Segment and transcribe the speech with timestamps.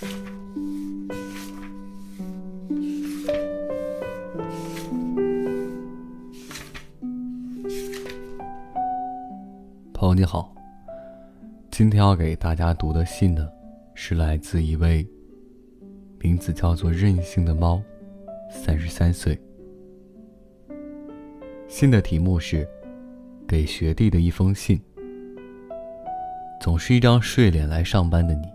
[0.00, 0.08] 朋
[10.02, 10.54] 友你好，
[11.72, 13.48] 今天要给大家读的信呢，
[13.92, 15.04] 是来自一位
[16.20, 17.82] 名字叫做任性的猫，
[18.48, 19.36] 三十三岁。
[21.66, 22.64] 信的题目是
[23.48, 24.80] 给学弟的一封信。
[26.60, 28.46] 总是一张睡脸来上班的你，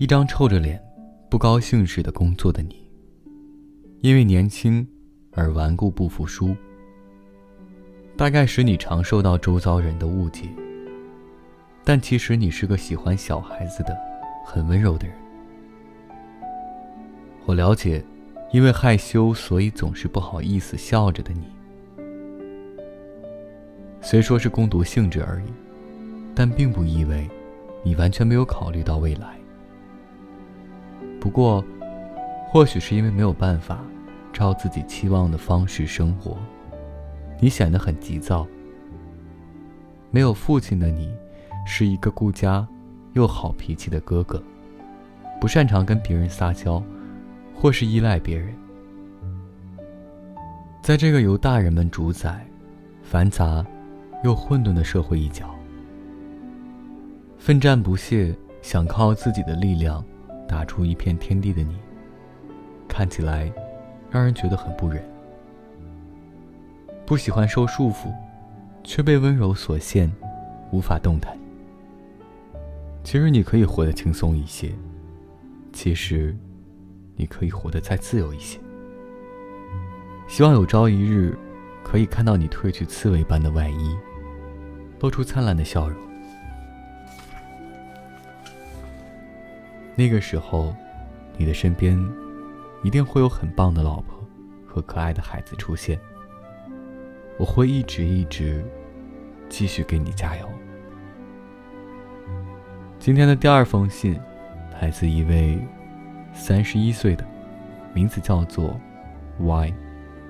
[0.00, 0.80] 一张臭着脸、
[1.28, 2.88] 不高兴似的工作的你，
[4.00, 4.86] 因为年轻
[5.32, 6.54] 而顽固不服输。
[8.16, 10.48] 大概使你常受到周遭人的误解，
[11.82, 13.98] 但其实你是个喜欢小孩子的、
[14.46, 15.16] 很温柔的人。
[17.44, 18.00] 我了解，
[18.52, 21.42] 因为害羞，所以总是不好意思笑着的你。
[24.00, 25.52] 虽说是攻读性质而已，
[26.36, 27.28] 但并不意味
[27.82, 29.36] 你完全没有考虑到未来。
[31.20, 31.64] 不过，
[32.48, 33.78] 或许是因为没有办法
[34.32, 36.36] 照自己期望的方式生活。
[37.40, 38.46] 你显得很急躁。
[40.10, 41.12] 没有父亲的你，
[41.66, 42.66] 是一个顾家
[43.12, 44.42] 又好脾气的哥哥，
[45.40, 46.82] 不擅长跟别人撒娇，
[47.54, 48.54] 或是依赖别人。
[50.82, 52.46] 在这个由大人们主宰、
[53.02, 53.64] 繁杂
[54.24, 55.54] 又混沌的社会一角，
[57.38, 60.02] 奋战不懈，想靠自己的力量
[60.48, 61.76] 打出一片天地的你，
[62.88, 63.52] 看起来
[64.10, 65.04] 让人觉得很不忍。
[67.04, 68.12] 不喜欢受束缚，
[68.82, 70.10] 却被温柔所限，
[70.72, 71.38] 无法动弹。
[73.04, 74.72] 其实你可以活得轻松一些，
[75.72, 76.36] 其实
[77.14, 78.58] 你可以活得再自由一些。
[80.26, 81.38] 希望有朝一日，
[81.82, 83.96] 可以看到你褪去刺猬般的外衣，
[85.00, 85.98] 露出灿烂的笑容。
[89.98, 90.72] 那个时候，
[91.36, 91.98] 你的身边
[92.84, 94.24] 一定会有很棒的老婆
[94.64, 95.98] 和可爱的孩子出现。
[97.36, 98.64] 我会一直一直
[99.48, 100.48] 继续给你加油。
[103.00, 104.16] 今天的第二封信
[104.80, 105.58] 来自一位
[106.32, 107.26] 三十一岁的，
[107.92, 108.78] 名字叫做
[109.40, 109.74] Y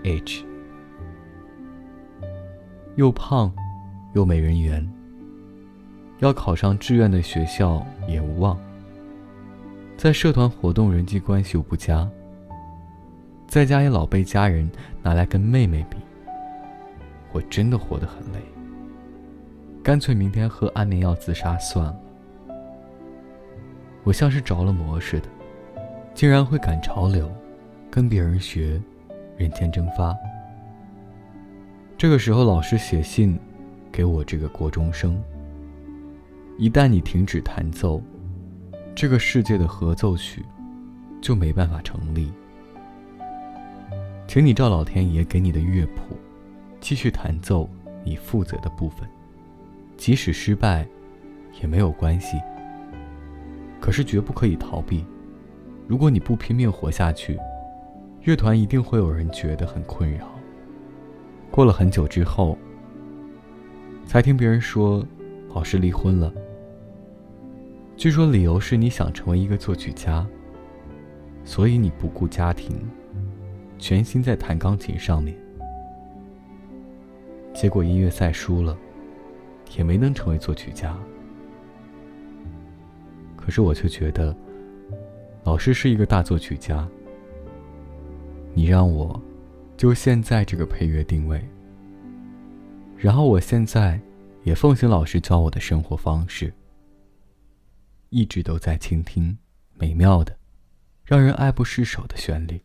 [0.05, 0.47] H，
[2.97, 3.53] 又胖
[4.15, 4.91] 又没人缘，
[6.21, 8.59] 要考上志愿的学校也无望，
[9.99, 12.09] 在社团活动人际关系又不佳，
[13.49, 14.71] 在家也老被家人
[15.03, 15.97] 拿来跟妹妹比。
[17.33, 18.39] 我真的活得很累，
[19.83, 21.97] 干脆明天喝安眠药自杀算了。
[24.05, 25.29] 我像是着了魔似的，
[26.15, 27.29] 竟然会赶潮流，
[27.91, 28.81] 跟别人学
[29.37, 30.17] 人间蒸发。
[31.97, 33.37] 这个时候，老师写信
[33.91, 35.21] 给我这个国中生：
[36.57, 38.01] 一旦你停止弹奏，
[39.01, 40.45] 这个世界的合奏曲
[41.21, 42.33] 就没办法成立。
[44.27, 46.19] 请你照老天爷给你的乐谱。
[46.81, 47.69] 继续弹奏
[48.03, 49.09] 你负责的部分，
[49.97, 50.85] 即使失败，
[51.61, 52.39] 也没有关系。
[53.81, 55.05] 可是绝不可以逃避。
[55.87, 57.39] 如果你不拼命活下去，
[58.23, 60.29] 乐团一定会有人觉得很困扰。
[61.53, 62.59] 过了很久之后，
[64.07, 65.07] 才听别人说，
[65.55, 66.33] 老师离婚了。
[67.99, 70.25] 据说理由是你想成为一个作曲家，
[71.45, 72.81] 所以你不顾家庭，
[73.77, 75.37] 全心在弹钢琴上面。
[77.53, 78.79] 结果音乐赛输了，
[79.77, 80.97] 也没能成为作曲家。
[83.35, 84.33] 可是我却觉得，
[85.43, 86.89] 老师是一个大作曲家。
[88.55, 89.21] 你让我，
[89.77, 91.45] 就现在这个配乐定位。
[92.97, 94.01] 然后我现在，
[94.45, 96.55] 也奉行老师教我的生活方式，
[98.11, 99.37] 一直都在倾听
[99.75, 100.37] 美妙的、
[101.05, 102.63] 让人爱不释手的旋律。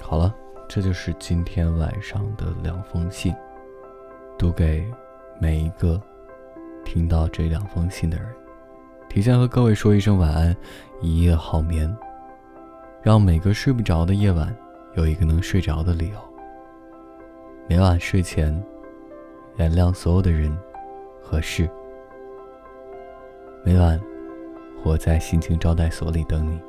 [0.00, 0.34] 好了，
[0.68, 3.34] 这就是今天晚上的两封信，
[4.38, 4.86] 读给
[5.40, 6.00] 每一个
[6.84, 8.26] 听到这两封信的人。
[9.08, 10.56] 提前和各位说一声晚安，
[11.00, 11.94] 一夜好眠，
[13.02, 14.54] 让每个睡不着的夜晚
[14.94, 16.33] 有一个能睡着的理由。
[17.66, 18.62] 每晚睡前，
[19.56, 20.54] 原谅所有的人
[21.22, 21.68] 和事。
[23.64, 23.98] 每晚，
[24.84, 26.60] 我在心情招待所里等你。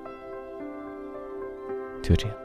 [2.01, 2.44] 就这样。